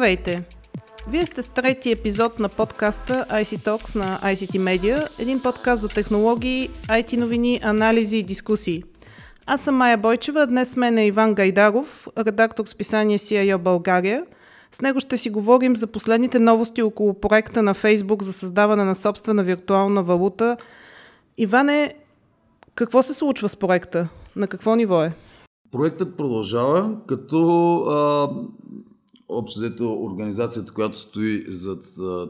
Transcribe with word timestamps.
Здравейте! 0.00 0.44
Вие 1.08 1.26
сте 1.26 1.42
с 1.42 1.48
трети 1.48 1.90
епизод 1.90 2.38
на 2.38 2.48
подкаста 2.48 3.26
IC 3.30 3.66
Talks 3.66 3.96
на 3.96 4.18
ICT 4.18 4.58
Media, 4.58 5.20
един 5.22 5.42
подкаст 5.42 5.82
за 5.82 5.88
технологии, 5.88 6.68
IT 6.88 7.16
новини, 7.16 7.60
анализи 7.62 8.18
и 8.18 8.22
дискусии. 8.22 8.84
Аз 9.46 9.60
съм 9.60 9.76
Майя 9.76 9.98
Бойчева, 9.98 10.46
днес 10.46 10.70
с 10.70 10.76
мен 10.76 10.98
е 10.98 11.06
Иван 11.06 11.34
Гайдаров, 11.34 12.08
редактор 12.18 12.64
с 12.64 12.74
писание 12.74 13.18
CIO 13.18 13.58
България. 13.58 14.26
С 14.72 14.80
него 14.80 15.00
ще 15.00 15.16
си 15.16 15.30
говорим 15.30 15.76
за 15.76 15.86
последните 15.86 16.38
новости 16.38 16.82
около 16.82 17.20
проекта 17.20 17.62
на 17.62 17.74
Facebook 17.74 18.22
за 18.22 18.32
създаване 18.32 18.84
на 18.84 18.96
собствена 18.96 19.42
виртуална 19.42 20.02
валута. 20.02 20.56
Иване, 21.38 21.94
какво 22.74 23.02
се 23.02 23.14
случва 23.14 23.48
с 23.48 23.56
проекта? 23.56 24.08
На 24.36 24.46
какво 24.46 24.74
ниво 24.74 25.02
е? 25.02 25.12
Проектът 25.72 26.16
продължава, 26.16 26.96
като 27.06 27.76
а, 27.76 28.28
общо 29.30 29.60
взето 29.60 30.02
организацията, 30.02 30.72
която 30.72 30.98
стои 30.98 31.44
зад 31.48 31.84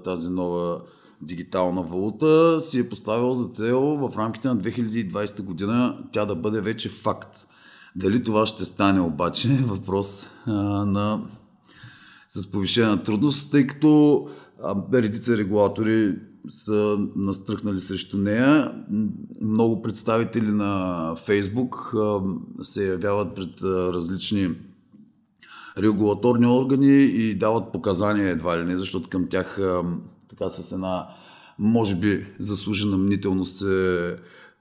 тази 0.05 0.31
нова 0.31 0.81
дигитална 1.23 1.83
валута, 1.83 2.61
си 2.61 2.79
е 2.79 2.89
поставила 2.89 3.35
за 3.35 3.49
цел 3.49 3.81
в 3.81 4.19
рамките 4.19 4.49
на 4.49 4.57
2020 4.57 5.43
година 5.43 5.99
тя 6.13 6.25
да 6.25 6.35
бъде 6.35 6.61
вече 6.61 6.89
факт. 6.89 7.47
Дали 7.97 8.23
това 8.23 8.47
ще 8.47 8.65
стане 8.65 9.01
обаче 9.01 9.49
е 9.49 9.67
въпрос 9.67 10.27
а, 10.47 10.53
на 10.87 11.23
с 12.29 12.51
повишена 12.51 13.05
трудност, 13.05 13.51
тъй 13.51 13.67
като 13.67 14.27
а, 14.63 14.77
редица 14.93 15.37
регулатори 15.37 16.17
са 16.49 16.99
настръхнали 17.17 17.81
срещу 17.81 18.19
нея. 18.19 18.75
Много 19.41 19.83
представители 19.83 20.53
на 20.53 21.15
Фейсбук 21.17 21.95
се 22.63 22.89
явяват 22.89 23.35
пред 23.35 23.63
различни 23.63 24.51
регулаторни 25.83 26.47
органи 26.47 27.03
и 27.03 27.35
дават 27.35 27.73
показания 27.73 28.29
едва 28.29 28.59
ли 28.59 28.65
не, 28.65 28.77
защото 28.77 29.09
към 29.09 29.27
тях 29.27 29.61
така 30.29 30.49
с 30.49 30.73
една, 30.73 31.07
може 31.59 31.97
би, 31.97 32.27
заслужена 32.39 32.99
мнителност 32.99 33.57
се, 33.57 34.17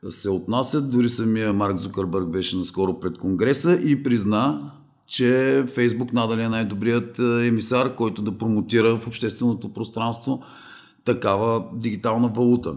се 0.08 0.30
отнасят. 0.30 0.92
Дори 0.92 1.10
самия 1.10 1.54
Марк 1.54 1.78
Зукърбърг 1.78 2.30
беше 2.30 2.58
наскоро 2.58 3.00
пред 3.00 3.18
Конгреса 3.18 3.80
и 3.86 4.04
призна, 4.04 4.72
че 5.08 5.64
Фейсбук 5.68 6.14
надали 6.14 6.42
е 6.42 6.50
най-добрият 6.50 7.20
емисар, 7.20 7.96
който 7.96 8.22
да 8.22 8.38
промотира 8.38 8.98
в 8.98 9.08
общественото 9.08 9.74
пространство 9.74 10.42
такава 11.06 11.64
дигитална 11.74 12.28
валута. 12.28 12.76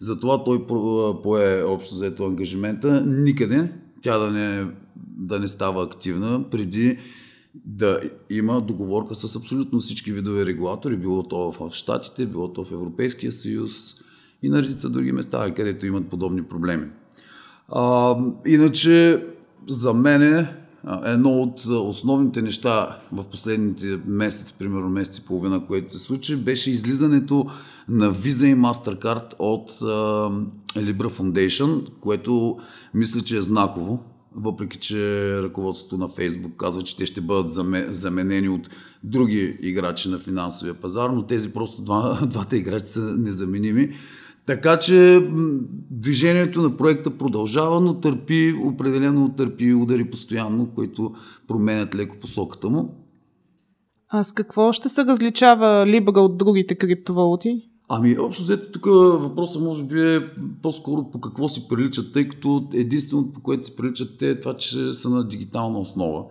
Затова 0.00 0.44
той 0.44 0.66
пое 1.22 1.62
общо 1.62 1.94
заето 1.94 2.24
ангажимента 2.24 3.04
никъде 3.06 3.72
тя 4.02 4.18
да 4.18 4.30
не, 4.30 4.66
да 5.16 5.40
не 5.40 5.48
става 5.48 5.82
активна 5.84 6.44
преди 6.50 6.98
да 7.64 8.00
има 8.30 8.60
договорка 8.60 9.14
с 9.14 9.36
абсолютно 9.36 9.78
всички 9.78 10.12
видове 10.12 10.46
регулатори, 10.46 10.96
било 10.96 11.22
то 11.22 11.52
в 11.52 11.70
Штатите, 11.72 12.26
било 12.26 12.52
то 12.52 12.64
в 12.64 12.72
Европейския 12.72 13.32
съюз 13.32 13.94
и 14.42 14.48
на 14.48 14.62
редица 14.62 14.90
други 14.90 15.12
места, 15.12 15.54
където 15.54 15.86
имат 15.86 16.08
подобни 16.08 16.42
проблеми. 16.42 16.86
А, 17.68 18.16
иначе, 18.46 19.26
за 19.66 19.94
мен 19.94 20.46
едно 21.04 21.30
от 21.30 21.64
основните 21.66 22.42
неща 22.42 22.98
в 23.12 23.24
последните 23.24 23.98
месец, 24.06 24.52
примерно 24.52 24.88
месец 24.88 25.18
и 25.18 25.26
половина, 25.26 25.66
което 25.66 25.92
се 25.92 25.98
случи, 25.98 26.36
беше 26.36 26.70
излизането 26.70 27.46
на 27.88 28.14
Visa 28.14 28.46
и 28.46 28.56
MasterCard 28.56 29.34
от 29.38 29.70
uh, 29.70 30.44
Libra 30.76 31.08
Foundation, 31.08 31.88
което 32.00 32.56
мисля, 32.94 33.20
че 33.20 33.36
е 33.36 33.40
знаково, 33.40 34.00
въпреки 34.36 34.78
че 34.78 35.32
ръководството 35.42 35.98
на 35.98 36.08
Facebook 36.08 36.56
казва, 36.56 36.82
че 36.82 36.96
те 36.96 37.06
ще 37.06 37.20
бъдат 37.20 37.52
заменени 37.94 38.48
от 38.48 38.70
други 39.04 39.58
играчи 39.60 40.08
на 40.08 40.18
финансовия 40.18 40.74
пазар, 40.74 41.10
но 41.10 41.26
тези 41.26 41.52
просто 41.52 41.82
два, 41.82 42.20
двата 42.26 42.56
играчи 42.56 42.88
са 42.88 43.00
незаменими. 43.00 43.90
Така 44.46 44.78
че 44.78 45.28
движението 45.90 46.62
на 46.62 46.76
проекта 46.76 47.10
продължава, 47.10 47.80
но 47.80 48.00
търпи, 48.00 48.54
определено 48.64 49.34
търпи 49.36 49.74
удари 49.74 50.10
постоянно, 50.10 50.74
които 50.74 51.14
променят 51.48 51.94
леко 51.94 52.16
посоката 52.20 52.70
му. 52.70 53.06
А 54.08 54.24
с 54.24 54.32
какво 54.32 54.72
ще 54.72 54.88
се 54.88 55.04
различава 55.04 55.86
Libra 55.86 56.18
от 56.18 56.38
другите 56.38 56.74
криптовалути? 56.74 57.70
Ами, 57.88 58.18
общо 58.18 58.42
взето 58.42 58.72
тук 58.72 58.84
въпросът 59.20 59.62
може 59.62 59.84
би 59.84 60.14
е 60.14 60.20
по-скоро 60.62 61.10
по 61.10 61.20
какво 61.20 61.48
си 61.48 61.68
приличат, 61.68 62.12
тъй 62.12 62.28
като 62.28 62.68
единственото 62.72 63.32
по 63.32 63.40
което 63.40 63.66
си 63.66 63.76
приличат 63.76 64.18
те 64.18 64.30
е 64.30 64.40
това, 64.40 64.54
че 64.54 64.92
са 64.92 65.10
на 65.10 65.28
дигитална 65.28 65.78
основа 65.78 66.24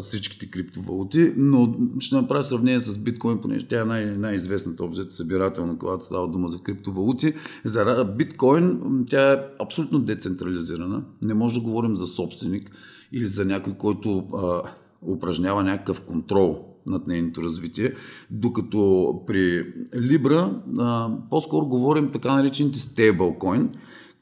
всичките 0.00 0.50
криптовалути, 0.50 1.32
но 1.36 1.74
ще 1.98 2.16
направя 2.16 2.42
сравнение 2.42 2.80
с 2.80 2.98
биткоин, 2.98 3.40
понеже 3.40 3.68
тя 3.68 3.80
е 3.80 3.84
най- 3.84 4.16
най-известната 4.16 4.84
обзета 4.84 5.12
събирателна, 5.12 5.78
когато 5.78 6.04
става 6.04 6.28
дума 6.28 6.48
за 6.48 6.62
криптовалути. 6.62 7.34
За 7.64 8.04
биткоин 8.16 8.80
тя 9.08 9.32
е 9.32 9.38
абсолютно 9.62 9.98
децентрализирана. 9.98 11.02
Не 11.22 11.34
може 11.34 11.54
да 11.54 11.60
говорим 11.60 11.96
за 11.96 12.06
собственик 12.06 12.70
или 13.12 13.26
за 13.26 13.44
някой, 13.44 13.74
който 13.74 14.18
а, 14.18 14.62
упражнява 15.02 15.64
някакъв 15.64 16.00
контрол 16.00 16.75
над 16.86 17.06
нейното 17.06 17.42
развитие, 17.42 17.94
докато 18.30 19.14
при 19.26 19.74
Libra 19.94 20.60
а, 20.78 21.10
по-скоро 21.30 21.66
говорим 21.66 22.10
така 22.12 22.34
наречените 22.34 22.78
стейблкоин, 22.78 23.68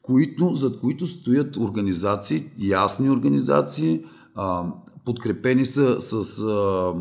които, 0.01 0.55
зад 0.55 0.79
които 0.79 1.07
стоят 1.07 1.57
организации, 1.57 2.43
ясни 2.59 3.09
организации, 3.09 4.03
а, 4.35 4.63
подкрепени 5.05 5.65
са 5.65 6.01
с 6.01 6.41
а, 6.43 6.93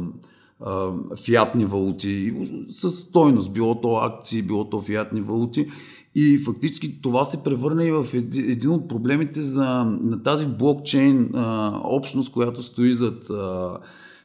а, 0.61 0.93
фиатни 1.25 1.65
валути, 1.65 2.35
с 2.69 2.91
стойност, 2.91 3.53
било 3.53 3.81
то 3.81 3.97
акции, 3.97 4.43
било 4.43 4.71
то 4.71 4.81
фиатни 4.81 5.21
валути. 5.21 5.71
И 6.15 6.39
фактически 6.39 7.03
това 7.03 7.25
се 7.25 7.45
превърна 7.45 7.85
и 7.85 7.93
в 7.93 8.07
един 8.37 8.71
от 8.71 8.89
проблемите 8.89 9.41
за, 9.41 9.85
на 9.85 10.23
тази 10.23 10.47
блокчейн 10.47 11.31
а, 11.35 11.73
общност, 11.85 12.33
която 12.33 12.63
стои 12.63 12.95
зад 12.95 13.31
а, 13.31 13.79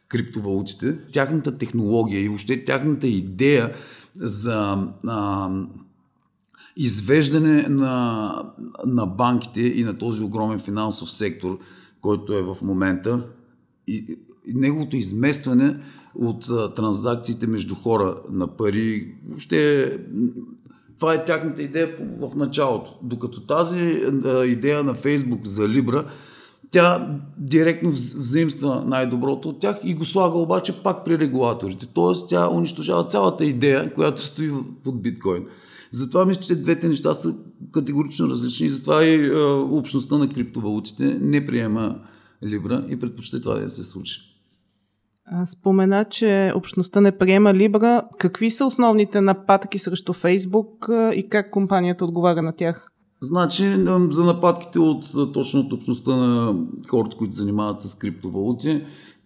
криптовалутите. 0.10 0.98
Тяхната 1.12 1.58
технология 1.58 2.22
и 2.22 2.28
въобще 2.28 2.66
тяхната 2.66 3.08
идея 3.08 3.74
за 4.16 4.88
а, 5.08 5.50
извеждане 6.78 7.62
на, 7.70 8.34
на 8.86 9.06
банките 9.06 9.62
и 9.62 9.84
на 9.84 9.98
този 9.98 10.24
огромен 10.24 10.60
финансов 10.60 11.12
сектор, 11.12 11.60
който 12.02 12.34
е 12.34 12.42
в 12.42 12.58
момента, 12.62 13.28
и, 13.88 14.18
и 14.48 14.54
неговото 14.54 14.98
изместване 14.98 15.80
от 16.16 16.50
а, 16.50 16.74
транзакциите 16.74 17.48
между 17.48 17.76
хора 17.76 18.16
на 18.32 18.48
пари, 18.48 19.16
въобще 19.28 19.98
това 21.00 21.14
е 21.14 21.26
тяхната 21.26 21.62
идея 21.64 21.96
в 22.20 22.36
началото. 22.36 23.00
Докато 23.04 23.42
тази 23.42 24.04
а, 24.26 24.46
идея 24.46 24.84
на 24.84 24.94
Фейсбук 24.94 25.46
за 25.46 25.70
Либра, 25.70 26.12
тя 26.72 27.20
директно 27.38 27.90
взаимства 27.92 28.84
най-доброто 28.86 29.50
от 29.50 29.60
тях 29.60 29.80
и 29.84 29.94
го 29.94 30.06
слага 30.06 30.38
обаче 30.38 30.84
пак 30.84 31.06
при 31.06 31.20
регулаторите. 31.20 31.88
Тоест 31.94 32.30
тя 32.30 32.50
унищожава 32.50 33.08
цялата 33.08 33.46
идея, 33.46 33.94
която 33.94 34.22
стои 34.22 34.52
под 34.84 35.02
биткоин. 35.02 35.46
Затова 35.92 36.26
мисля, 36.26 36.42
че 36.42 36.62
двете 36.62 36.88
неща 36.88 37.14
са 37.14 37.36
категорично 37.72 38.30
различни 38.30 38.66
и 38.66 38.70
затова 38.70 39.04
и 39.04 39.28
е, 39.28 39.42
общността 39.52 40.18
на 40.18 40.30
криптовалутите 40.30 41.18
не 41.22 41.46
приема 41.46 42.00
Либра 42.44 42.86
и 42.90 43.00
предпочита 43.00 43.42
това 43.42 43.56
да 43.56 43.70
се 43.70 43.84
случи. 43.84 44.20
Спомена, 45.46 46.06
че 46.06 46.52
общността 46.56 47.02
не 47.02 47.18
приема 47.18 47.54
Либра. 47.54 48.04
Какви 48.20 48.50
са 48.50 48.66
основните 48.66 49.22
нападки 49.22 49.80
срещу 49.80 50.14
Фейсбук 50.14 50.90
и 51.14 51.28
как 51.30 51.52
компанията 51.52 52.06
отговаря 52.06 52.42
на 52.42 52.52
тях? 52.52 52.92
Значи, 53.22 53.76
за 54.10 54.24
нападките 54.24 54.80
от 54.80 55.06
точно 55.34 55.60
от 55.60 55.74
общността 55.74 56.16
на 56.16 56.56
хората, 56.88 57.18
които 57.18 57.36
занимават 57.36 57.82
с 57.82 57.96
криптовалути, 57.96 58.86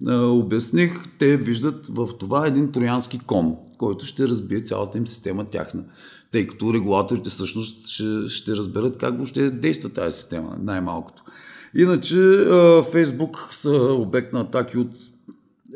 обясних, 0.09 1.03
те 1.19 1.37
виждат 1.37 1.87
в 1.87 2.09
това 2.19 2.47
един 2.47 2.71
троянски 2.71 3.19
кон, 3.19 3.55
който 3.77 4.05
ще 4.05 4.27
разбие 4.27 4.61
цялата 4.61 4.97
им 4.97 5.07
система 5.07 5.45
тяхна. 5.45 5.83
Тъй 6.31 6.47
като 6.47 6.73
регулаторите 6.73 7.29
всъщност 7.29 7.87
ще, 7.87 8.27
ще 8.27 8.55
разберат 8.55 8.97
как 8.97 9.15
въобще 9.15 9.49
действа 9.49 9.89
тази 9.89 10.17
система, 10.17 10.57
най-малкото. 10.59 11.23
Иначе 11.75 12.47
Фейсбук 12.91 13.49
са 13.51 13.77
обект 13.99 14.33
на 14.33 14.41
атаки 14.41 14.77
от 14.77 14.91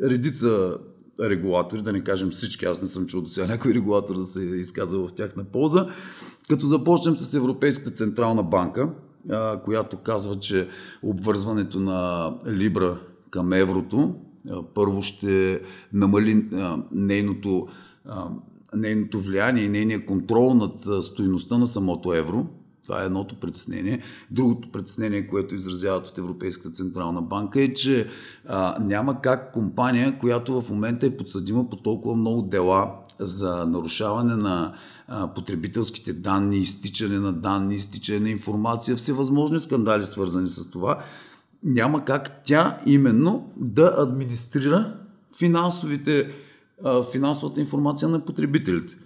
редица 0.02 0.76
регулатори, 1.20 1.82
да 1.82 1.92
не 1.92 2.04
кажем 2.04 2.30
всички, 2.30 2.64
аз 2.64 2.82
не 2.82 2.88
съм 2.88 3.06
чул 3.06 3.20
до 3.20 3.28
сега 3.28 3.46
някой 3.46 3.74
регулатор 3.74 4.16
да 4.16 4.24
се 4.24 4.44
изказва 4.44 5.08
в 5.08 5.12
тяхна 5.12 5.44
полза, 5.44 5.86
като 6.48 6.66
започнем 6.66 7.16
с 7.16 7.34
Европейската 7.34 7.90
централна 7.90 8.42
банка, 8.42 8.88
която 9.64 9.96
казва, 9.96 10.40
че 10.40 10.68
обвързването 11.02 11.80
на 11.80 12.30
Либра 12.46 12.98
към 13.30 13.52
еврото 13.52 14.14
първо 14.74 15.02
ще 15.02 15.60
намали 15.92 16.46
нейното, 16.92 17.68
нейното 18.74 19.18
влияние 19.18 19.64
и 19.64 19.68
нейния 19.68 20.06
контрол 20.06 20.54
над 20.54 21.04
стоиността 21.04 21.58
на 21.58 21.66
самото 21.66 22.12
евро. 22.12 22.46
Това 22.88 23.02
е 23.02 23.06
едното 23.06 23.40
притеснение. 23.40 24.02
Другото 24.30 24.72
притеснение, 24.72 25.26
което 25.26 25.54
изразяват 25.54 26.06
от 26.06 26.18
Европейската 26.18 26.70
централна 26.70 27.22
банка 27.22 27.62
е, 27.62 27.74
че 27.74 28.08
а, 28.46 28.76
няма 28.80 29.20
как 29.20 29.52
компания, 29.52 30.18
която 30.18 30.60
в 30.60 30.70
момента 30.70 31.06
е 31.06 31.16
подсъдима 31.16 31.68
по 31.68 31.76
толкова 31.76 32.16
много 32.16 32.42
дела 32.42 32.94
за 33.18 33.66
нарушаване 33.66 34.36
на 34.36 34.74
потребителските 35.34 36.12
данни, 36.12 36.58
изтичане 36.58 37.18
на 37.18 37.32
данни, 37.32 37.76
изтичане 37.76 38.20
на 38.20 38.30
информация, 38.30 38.96
всевъзможни 38.96 39.58
скандали 39.58 40.04
свързани 40.04 40.48
с 40.48 40.70
това, 40.70 41.02
няма 41.62 42.04
как 42.04 42.42
тя 42.44 42.80
именно 42.86 43.52
да 43.56 43.94
администрира 43.98 44.96
финансовите, 45.38 46.30
финансовата 47.12 47.60
информация 47.60 48.08
на 48.08 48.24
потребителите. 48.24 48.96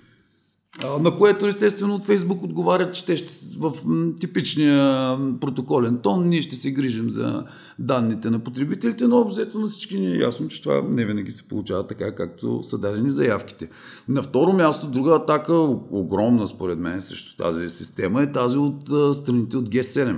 На 1.00 1.16
което 1.16 1.46
естествено 1.46 1.94
от 1.94 2.06
Фейсбук 2.06 2.42
отговарят, 2.42 2.94
че 2.94 3.06
те 3.06 3.16
ще 3.16 3.58
в 3.58 3.72
типичния 4.20 5.19
протоколен 5.40 5.98
тон 6.02 6.28
ние 6.28 6.40
ще 6.40 6.56
се 6.56 6.70
грижим 6.70 7.10
за 7.10 7.44
данните 7.78 8.30
на 8.30 8.38
потребителите, 8.38 9.06
но 9.06 9.20
обзето 9.20 9.58
на 9.58 9.66
всички 9.66 10.00
ни 10.00 10.06
е 10.06 10.19
ясно, 10.19 10.48
че 10.48 10.62
това 10.62 10.82
не 10.90 11.04
винаги 11.04 11.32
се 11.32 11.48
получава 11.48 11.86
така, 11.86 12.14
както 12.14 12.62
са 12.62 12.78
дадени 12.78 13.10
заявките. 13.10 13.69
На 14.08 14.22
второ 14.22 14.52
място, 14.52 14.86
друга 14.86 15.14
атака, 15.14 15.54
огромна 15.90 16.48
според 16.48 16.78
мен 16.78 17.00
срещу 17.00 17.42
тази 17.42 17.69
система 17.69 18.22
е 18.22 18.32
тази 18.32 18.58
от 18.58 19.14
страните 19.16 19.56
от 19.56 19.69
G7, 19.69 20.16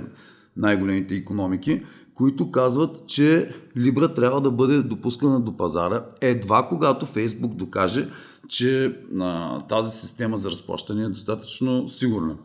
най-големите 0.57 1.15
економики, 1.15 1.83
които 2.13 2.51
казват, 2.51 3.07
че 3.07 3.55
Либра 3.77 4.13
трябва 4.13 4.41
да 4.41 4.51
бъде 4.51 4.81
допускана 4.81 5.39
до 5.39 5.57
пазара 5.57 6.05
едва 6.21 6.67
когато 6.69 7.05
Фейсбук 7.05 7.55
докаже, 7.55 8.09
че 8.47 8.99
а, 9.19 9.59
тази 9.59 9.99
система 9.99 10.37
за 10.37 10.51
разплащане 10.51 11.03
е 11.03 11.09
достатъчно 11.09 11.89
сигурна. 11.89 12.35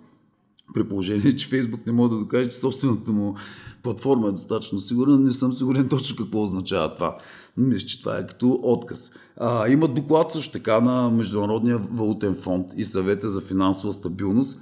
При 0.75 0.89
положение, 0.89 1.37
че 1.37 1.49
Фейсбук 1.49 1.87
не 1.87 1.93
може 1.93 2.11
да 2.11 2.19
докаже, 2.19 2.51
че 2.51 2.57
собствената 2.57 3.13
му 3.13 3.35
платформа 3.83 4.29
е 4.29 4.33
достатъчно 4.33 4.81
сигурна, 4.81 5.19
не 5.19 5.31
съм 5.31 5.53
сигурен 5.53 5.89
точно 5.89 6.17
какво 6.17 6.43
означава 6.43 6.95
това. 6.95 7.19
Мисля, 7.57 7.87
че 7.87 8.01
това 8.01 8.19
е 8.19 8.27
като 8.27 8.61
отказ. 8.63 9.15
А, 9.37 9.69
има 9.69 9.89
доклад 9.89 10.31
също 10.31 10.53
така 10.53 10.81
на 10.81 11.11
Международния 11.11 11.79
валутен 11.79 12.35
фонд 12.35 12.67
и 12.77 12.85
съвета 12.85 13.29
за 13.29 13.41
финансова 13.41 13.93
стабилност, 13.93 14.61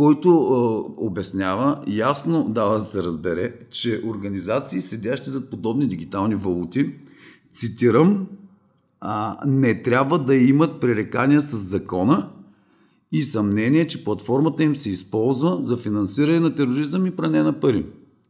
който 0.00 0.28
а, 0.30 1.04
обяснява, 1.04 1.82
ясно 1.86 2.48
дава 2.48 2.74
да 2.74 2.80
се 2.80 3.02
разбере, 3.02 3.54
че 3.70 4.02
организации, 4.06 4.80
седящи 4.80 5.30
зад 5.30 5.50
подобни 5.50 5.86
дигитални 5.86 6.34
валути, 6.34 6.94
цитирам, 7.52 8.26
а, 9.00 9.36
не 9.46 9.82
трябва 9.82 10.18
да 10.18 10.34
имат 10.34 10.80
пререкания 10.80 11.40
с 11.40 11.56
закона 11.56 12.28
и 13.12 13.22
съмнение, 13.22 13.86
че 13.86 14.04
платформата 14.04 14.62
им 14.62 14.76
се 14.76 14.90
използва 14.90 15.58
за 15.60 15.76
финансиране 15.76 16.40
на 16.40 16.54
тероризъм 16.54 17.06
и 17.06 17.16
пране 17.16 17.42
на 17.42 17.60
пари. 17.60 17.86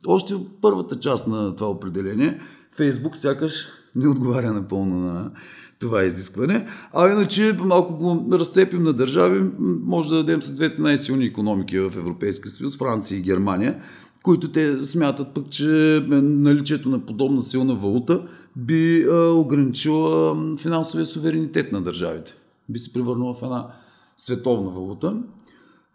Още 0.07 0.35
в 0.35 0.41
първата 0.61 0.99
част 0.99 1.29
на 1.29 1.57
това 1.57 1.71
определение 1.71 2.41
Фейсбук 2.77 3.17
сякаш 3.17 3.67
не 3.95 4.09
отговаря 4.09 4.53
напълно 4.53 5.01
на 5.01 5.31
това 5.81 6.05
изискване. 6.05 6.67
А 6.93 7.09
иначе, 7.09 7.57
малко 7.65 7.95
го 7.95 8.27
разцепим 8.33 8.83
на 8.83 8.93
държави, 8.93 9.51
може 9.85 10.09
да 10.09 10.17
дадем 10.17 10.43
с 10.43 10.55
двете 10.55 10.83
най-силни 10.83 11.25
економики 11.25 11.79
в 11.79 11.93
Европейския 11.97 12.51
съюз, 12.51 12.79
Франция 12.79 13.19
и 13.19 13.23
Германия, 13.23 13.83
които 14.23 14.53
те 14.53 14.81
смятат 14.81 15.35
пък, 15.35 15.51
че 15.51 15.67
наличието 16.11 16.89
на 16.89 17.07
подобна 17.07 17.43
силна 17.43 17.75
валута 17.75 18.23
би 18.57 19.07
а, 19.11 19.31
ограничила 19.31 20.37
финансовия 20.57 21.07
суверенитет 21.07 21.73
на 21.73 21.81
държавите. 21.81 22.35
Би 22.69 22.79
се 22.79 22.93
превърнала 22.93 23.35
в 23.35 23.43
една 23.43 23.67
световна 24.17 24.71
валута. 24.71 25.17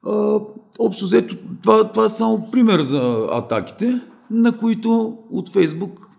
А, 0.06 0.40
общо 0.80 1.06
взето, 1.06 1.36
това, 1.64 1.92
това 1.92 2.06
е 2.06 2.10
само 2.10 2.52
пример 2.52 2.82
за 2.82 3.28
атаките, 3.32 4.02
на 4.32 4.58
които 4.58 5.18
от 5.32 5.50
Фейсбук 5.50 6.10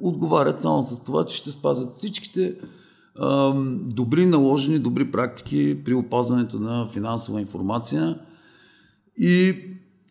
отговарят 0.00 0.62
само 0.62 0.82
с 0.82 1.04
това, 1.04 1.26
че 1.26 1.36
ще 1.36 1.50
спазят 1.50 1.94
всичките 1.94 2.54
добри 3.70 4.26
наложени, 4.26 4.78
добри 4.78 5.10
практики 5.10 5.84
при 5.84 5.94
опазването 5.94 6.60
на 6.60 6.86
финансова 6.86 7.40
информация 7.40 8.18
и 9.16 9.56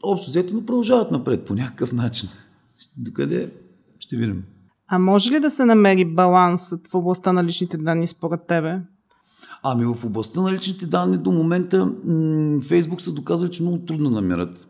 общо 0.04 0.30
взето, 0.30 0.54
но 0.54 0.66
продължават 0.66 1.12
напред 1.12 1.46
по 1.46 1.54
някакъв 1.54 1.94
начин. 1.94 2.30
Докъде 2.98 3.54
ще 4.00 4.16
видим. 4.16 4.44
А 4.88 5.00
може 5.00 5.32
ли 5.32 5.40
да 5.40 5.50
се 5.50 5.66
намери 5.66 6.06
балансът 6.06 6.88
в 6.88 6.96
областта 6.96 7.34
на 7.34 7.44
личните 7.44 7.78
данни 7.78 8.08
според 8.08 8.48
тебе? 8.48 8.82
Ами 9.64 9.86
в 9.86 10.06
областта 10.06 10.42
на 10.42 10.54
личните 10.54 10.86
данни 10.86 11.18
до 11.18 11.32
момента 11.32 11.86
м- 11.86 12.62
Фейсбук 12.62 13.02
са 13.02 13.14
доказали, 13.14 13.52
че 13.52 13.64
много 13.64 13.78
трудно 13.78 14.10
намерят. 14.10 14.68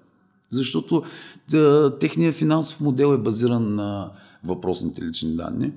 Защото 0.51 1.03
да, 1.49 1.97
техният 1.99 2.35
финансов 2.35 2.81
модел 2.81 3.13
е 3.13 3.17
базиран 3.17 3.75
на 3.75 4.11
въпросните 4.43 5.01
лични 5.01 5.35
данни 5.35 5.73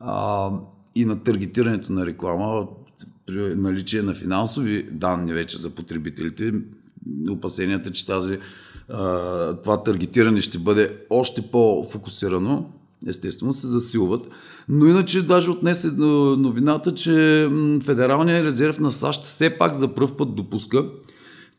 а, 0.00 0.50
и 0.94 1.04
на 1.04 1.22
таргетирането 1.22 1.92
на 1.92 2.06
реклама 2.06 2.66
при 3.26 3.54
наличие 3.54 4.02
на 4.02 4.14
финансови 4.14 4.88
данни 4.92 5.32
вече 5.32 5.58
за 5.58 5.74
потребителите. 5.74 6.52
Опасенията, 7.30 7.90
че 7.90 8.06
тази, 8.06 8.38
това 9.62 9.82
таргетиране 9.84 10.40
ще 10.40 10.58
бъде 10.58 10.96
още 11.10 11.42
по-фокусирано 11.42 12.70
естествено 13.06 13.54
се 13.54 13.66
засилват. 13.66 14.28
Но 14.68 14.86
иначе 14.86 15.22
даже 15.22 15.50
отнесе 15.50 15.90
новината, 15.90 16.94
че 16.94 17.48
Федералният 17.82 18.46
резерв 18.46 18.78
на 18.78 18.92
САЩ 18.92 19.22
все 19.22 19.58
пак 19.58 19.74
за 19.74 19.94
пръв 19.94 20.16
път 20.16 20.34
допуска, 20.34 20.84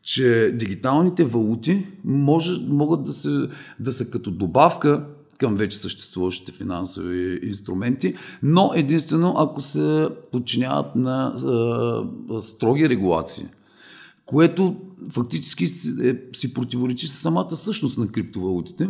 че 0.02 0.52
дигиталните 0.54 1.24
валути 1.24 1.86
може, 2.04 2.60
могат 2.68 3.04
да, 3.04 3.12
се, 3.12 3.48
да 3.80 3.92
са 3.92 4.10
като 4.10 4.30
добавка 4.30 5.04
към 5.38 5.56
вече 5.56 5.78
съществуващите 5.78 6.52
финансови 6.52 7.40
инструменти, 7.42 8.14
но 8.42 8.72
единствено 8.74 9.34
ако 9.38 9.60
се 9.60 10.08
подчиняват 10.32 10.96
на 10.96 11.26
а, 11.26 12.40
строги 12.40 12.88
регулации, 12.88 13.44
което 14.26 14.76
фактически 15.10 15.66
си, 15.66 15.94
е, 16.02 16.36
си 16.36 16.54
противоречи 16.54 17.06
с 17.06 17.12
самата 17.12 17.56
същност 17.56 17.98
на 17.98 18.08
криптовалутите. 18.08 18.88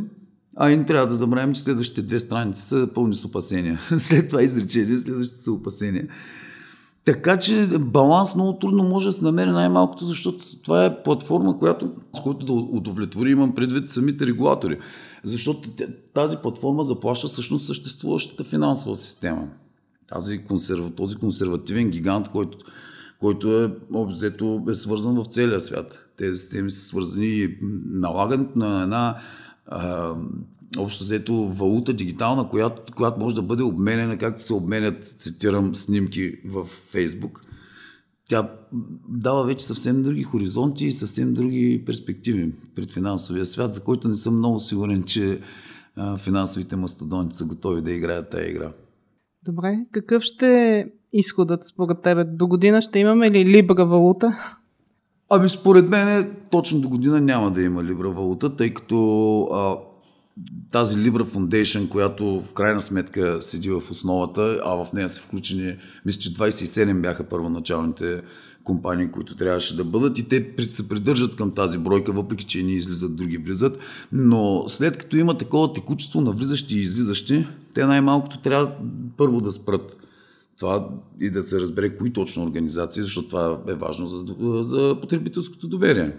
А 0.56 0.70
и 0.70 0.76
не 0.76 0.86
трябва 0.86 1.06
да 1.06 1.14
забравим, 1.14 1.54
че 1.54 1.60
следващите 1.60 2.02
две 2.02 2.20
страници 2.20 2.62
са 2.62 2.88
пълни 2.94 3.14
с 3.14 3.24
опасения. 3.24 3.80
След 3.96 4.28
това 4.28 4.42
изречение, 4.42 4.96
следващите 4.96 5.42
са 5.42 5.52
опасения. 5.52 6.08
Така 7.06 7.36
че 7.36 7.68
баланс 7.78 8.34
много 8.34 8.58
трудно 8.58 8.84
може 8.84 9.06
да 9.06 9.12
се 9.12 9.24
намери 9.24 9.50
най-малкото, 9.50 10.04
защото 10.04 10.62
това 10.62 10.84
е 10.84 11.02
платформа, 11.02 11.58
която, 11.58 11.90
с 12.16 12.20
която 12.20 12.46
да 12.46 12.52
удовлетвори, 12.52 13.30
имам 13.30 13.54
предвид 13.54 13.88
самите 13.88 14.26
регулатори. 14.26 14.78
Защото 15.24 15.70
тази 16.14 16.36
платформа 16.36 16.84
заплаща 16.84 17.28
всъщност 17.28 17.66
съществуващата 17.66 18.44
финансова 18.44 18.96
система. 18.96 19.48
Тази 20.08 20.44
консерва, 20.44 20.90
този 20.90 21.16
консервативен 21.16 21.90
гигант, 21.90 22.28
който, 22.28 22.58
който 23.20 23.62
е 23.62 23.72
обзето 23.94 24.64
е 24.70 24.74
свързан 24.74 25.14
в 25.14 25.24
целия 25.24 25.60
свят. 25.60 25.98
Тези 26.16 26.38
системи 26.38 26.70
са 26.70 26.80
свързани 26.80 27.26
и 27.26 27.58
налагането 27.86 28.58
на 28.58 28.82
една 28.82 29.16
общо 30.78 31.04
взето 31.04 31.34
валута 31.34 31.92
дигитална, 31.92 32.48
която, 32.48 32.92
която 32.96 33.20
може 33.20 33.34
да 33.34 33.42
бъде 33.42 33.62
обменена, 33.62 34.18
както 34.18 34.44
се 34.44 34.54
обменят, 34.54 35.04
цитирам, 35.18 35.74
снимки 35.74 36.34
в 36.44 36.64
Фейсбук. 36.90 37.42
Тя 38.28 38.50
дава 39.08 39.44
вече 39.44 39.66
съвсем 39.66 40.02
други 40.02 40.22
хоризонти 40.22 40.86
и 40.86 40.92
съвсем 40.92 41.34
други 41.34 41.82
перспективи 41.86 42.52
пред 42.74 42.90
финансовия 42.90 43.46
свят, 43.46 43.74
за 43.74 43.84
който 43.84 44.08
не 44.08 44.14
съм 44.14 44.38
много 44.38 44.60
сигурен, 44.60 45.02
че 45.02 45.40
а, 45.96 46.16
финансовите 46.16 46.76
мастодонти 46.76 47.36
са 47.36 47.44
готови 47.44 47.82
да 47.82 47.92
играят 47.92 48.30
тази 48.30 48.48
игра. 48.48 48.72
Добре, 49.44 49.86
какъв 49.92 50.22
ще 50.22 50.76
е 50.78 50.86
изходът 51.12 51.64
според 51.64 52.02
тебе? 52.02 52.24
До 52.24 52.46
година 52.46 52.82
ще 52.82 52.98
имаме 52.98 53.30
ли 53.30 53.44
либра 53.44 53.86
валута? 53.86 54.36
Ами 55.30 55.48
според 55.48 55.88
мен 55.88 56.36
точно 56.50 56.80
до 56.80 56.88
година 56.88 57.20
няма 57.20 57.50
да 57.50 57.62
има 57.62 57.84
Libra 57.84 58.12
валута, 58.12 58.56
тъй 58.56 58.74
като 58.74 59.42
а, 59.42 59.76
тази 60.72 60.98
Libra 60.98 61.24
Foundation, 61.24 61.88
която 61.88 62.40
в 62.40 62.52
крайна 62.52 62.80
сметка 62.80 63.38
седи 63.42 63.70
в 63.70 63.82
основата, 63.90 64.60
а 64.64 64.84
в 64.84 64.92
нея 64.92 65.08
са 65.08 65.20
включени, 65.20 65.76
мисля, 66.06 66.20
че 66.20 66.34
27 66.34 67.00
бяха 67.00 67.24
първоначалните 67.24 68.22
компании, 68.64 69.10
които 69.10 69.36
трябваше 69.36 69.76
да 69.76 69.84
бъдат 69.84 70.18
и 70.18 70.28
те 70.28 70.66
се 70.66 70.88
придържат 70.88 71.36
към 71.36 71.50
тази 71.50 71.78
бройка, 71.78 72.12
въпреки 72.12 72.44
че 72.44 72.62
ни 72.62 72.72
излизат, 72.72 73.16
други 73.16 73.38
влизат. 73.38 73.78
Но 74.12 74.64
след 74.68 74.96
като 74.96 75.16
има 75.16 75.38
такова 75.38 75.72
текучество 75.72 76.20
на 76.20 76.32
влизащи 76.32 76.78
и 76.78 76.80
излизащи, 76.80 77.46
те 77.74 77.86
най-малкото 77.86 78.38
трябва 78.38 78.72
първо 79.16 79.40
да 79.40 79.50
спрат 79.50 79.98
това 80.58 80.88
и 81.20 81.30
да 81.30 81.42
се 81.42 81.60
разбере 81.60 81.96
кои 81.96 82.12
точно 82.12 82.44
организации, 82.44 83.02
защото 83.02 83.28
това 83.28 83.58
е 83.68 83.74
важно 83.74 84.06
за, 84.06 84.24
за 84.62 84.96
потребителското 85.00 85.68
доверие. 85.68 86.16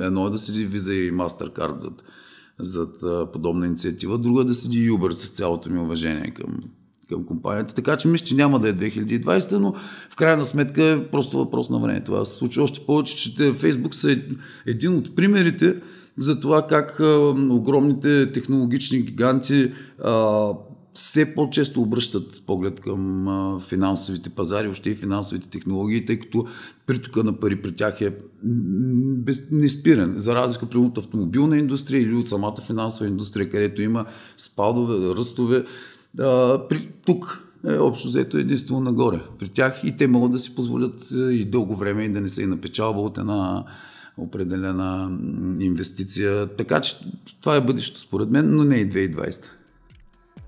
Едно 0.00 0.26
е 0.26 0.30
да 0.30 0.38
седи 0.38 0.68
Visa 0.68 0.92
и 0.92 1.12
MasterCard 1.12 1.78
зад, 1.78 2.04
зад 2.60 3.02
подобна 3.32 3.66
инициатива, 3.66 4.18
друго 4.18 4.40
е 4.40 4.44
да 4.44 4.54
седи 4.54 4.90
Uber 4.90 5.10
с 5.10 5.30
цялото 5.30 5.70
ми 5.70 5.78
уважение 5.78 6.30
към, 6.30 6.56
към 7.08 7.24
компанията. 7.26 7.74
Така 7.74 7.96
че 7.96 8.08
мисля, 8.08 8.26
че 8.26 8.34
няма 8.34 8.58
да 8.58 8.68
е 8.68 8.74
2020, 8.74 9.52
но 9.52 9.74
в 10.10 10.16
крайна 10.16 10.44
сметка 10.44 10.84
е 10.84 11.10
просто 11.10 11.38
въпрос 11.38 11.70
на 11.70 11.78
време. 11.78 12.04
Това 12.04 12.24
се 12.24 12.36
случва 12.36 12.62
още 12.62 12.86
повече, 12.86 13.16
че 13.16 13.30
Facebook 13.30 13.92
са 13.92 14.16
един 14.66 14.96
от 14.96 15.16
примерите 15.16 15.76
за 16.18 16.40
това 16.40 16.66
как 16.66 17.00
а, 17.00 17.34
огромните 17.50 18.32
технологични 18.32 19.02
гиганти 19.02 19.72
а, 20.04 20.48
все 20.94 21.34
по-често 21.34 21.82
обръщат 21.82 22.42
поглед 22.46 22.80
към 22.80 23.60
финансовите 23.68 24.30
пазари, 24.30 24.68
още 24.68 24.90
и 24.90 24.94
финансовите 24.94 25.48
технологии, 25.48 26.06
тъй 26.06 26.18
като 26.18 26.46
притока 26.86 27.24
на 27.24 27.40
пари 27.40 27.62
при 27.62 27.72
тях 27.72 28.00
е 28.00 28.16
без, 28.42 29.50
неспирен. 29.50 30.14
За 30.16 30.34
разлика 30.34 30.66
при 30.66 30.78
от 30.78 30.98
автомобилна 30.98 31.58
индустрия 31.58 32.02
или 32.02 32.14
от 32.14 32.28
самата 32.28 32.56
финансова 32.66 33.06
индустрия, 33.06 33.50
където 33.50 33.82
има 33.82 34.06
спадове, 34.36 35.14
ръстове. 35.14 35.64
А, 36.18 36.60
при, 36.68 36.88
тук 37.06 37.46
е 37.66 37.78
общо 37.78 38.08
взето 38.08 38.38
единствено 38.38 38.80
нагоре. 38.80 39.20
При 39.38 39.48
тях 39.48 39.80
и 39.84 39.96
те 39.96 40.06
могат 40.06 40.32
да 40.32 40.38
си 40.38 40.54
позволят 40.54 41.10
и 41.30 41.44
дълго 41.44 41.76
време 41.76 42.04
и 42.04 42.12
да 42.12 42.20
не 42.20 42.28
се 42.28 42.42
и 42.42 42.46
напечалва 42.46 43.00
от 43.00 43.18
една 43.18 43.64
определена 44.16 45.18
инвестиция. 45.60 46.46
Така 46.46 46.80
че 46.80 46.96
това 47.40 47.56
е 47.56 47.60
бъдещето 47.60 48.00
според 48.00 48.30
мен, 48.30 48.54
но 48.56 48.64
не 48.64 48.76
и 48.76 48.90
2020. 48.90 49.59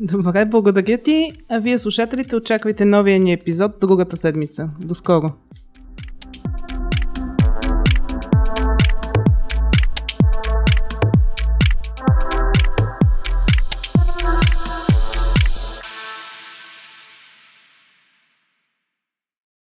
Добре, 0.00 0.44
благодаря 0.44 0.98
ти. 0.98 1.32
А 1.48 1.58
вие 1.58 1.78
слушателите 1.78 2.36
очаквайте 2.36 2.84
новия 2.84 3.18
ни 3.18 3.32
епизод 3.32 3.72
другата 3.80 4.16
седмица. 4.16 4.70
До 4.80 4.94
скоро! 4.94 5.32